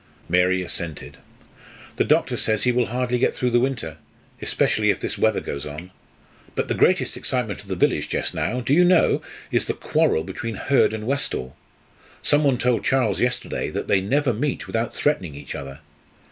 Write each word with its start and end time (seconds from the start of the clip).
Mary 0.27 0.63
assented. 0.63 1.17
"The 1.97 2.03
doctor 2.03 2.35
says 2.35 2.63
he 2.63 2.71
will 2.71 2.87
hardly 2.87 3.19
get 3.19 3.35
through 3.35 3.51
the 3.51 3.59
winter, 3.59 3.97
especially 4.41 4.89
if 4.89 4.99
this 4.99 5.15
weather 5.15 5.39
goes 5.41 5.63
on. 5.63 5.91
But 6.55 6.67
the 6.69 6.73
greatest 6.73 7.15
excitement 7.15 7.61
of 7.61 7.67
the 7.67 7.75
village 7.75 8.09
just 8.09 8.33
now 8.33 8.61
do 8.61 8.73
you 8.73 8.83
know? 8.83 9.21
is 9.51 9.65
the 9.65 9.75
quarrel 9.75 10.23
between 10.23 10.55
Hurd 10.55 10.95
and 10.95 11.05
Westall. 11.05 11.55
Somebody 12.23 12.57
told 12.57 12.83
Charles 12.83 13.21
yesterday 13.21 13.69
that 13.69 13.87
they 13.87 14.01
never 14.01 14.33
meet 14.33 14.65
without 14.65 14.91
threatening 14.91 15.35
each 15.35 15.53
other. 15.53 15.81